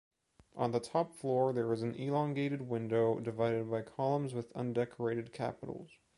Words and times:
On 0.55 0.71
the 0.71 0.79
top 0.79 1.13
floor 1.13 1.53
there 1.53 1.71
is 1.71 1.83
an 1.83 1.93
elongated 1.93 2.63
window 2.63 3.19
divided 3.19 3.69
by 3.69 3.83
columns 3.83 4.33
with 4.33 4.51
undecorated 4.55 5.31
capitals. 5.31 5.91